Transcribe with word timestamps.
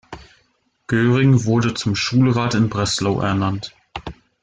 Göring 0.87 1.45
wurde 1.45 1.75
zum 1.75 1.95
Schulrat 1.95 2.55
in 2.55 2.69
Breslau 2.69 3.19
ernannt. 3.21 3.75